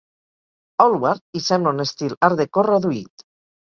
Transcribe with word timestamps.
Allward, 0.85 1.23
i 1.41 1.43
sembla 1.51 1.77
un 1.77 1.87
estil 1.87 2.19
art-déco 2.31 2.69
reduït. 2.73 3.31